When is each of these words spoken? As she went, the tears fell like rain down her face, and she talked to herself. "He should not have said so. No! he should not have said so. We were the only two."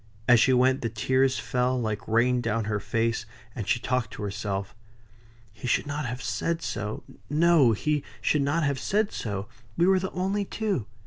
As 0.27 0.39
she 0.39 0.51
went, 0.51 0.81
the 0.81 0.89
tears 0.89 1.37
fell 1.37 1.79
like 1.79 2.07
rain 2.07 2.41
down 2.41 2.63
her 2.63 2.79
face, 2.79 3.27
and 3.53 3.67
she 3.67 3.79
talked 3.79 4.09
to 4.13 4.23
herself. 4.23 4.73
"He 5.53 5.67
should 5.67 5.85
not 5.85 6.07
have 6.07 6.23
said 6.23 6.63
so. 6.63 7.03
No! 7.29 7.73
he 7.73 8.03
should 8.19 8.41
not 8.41 8.63
have 8.63 8.79
said 8.79 9.11
so. 9.11 9.47
We 9.77 9.85
were 9.85 9.99
the 9.99 10.09
only 10.09 10.43
two." 10.43 10.87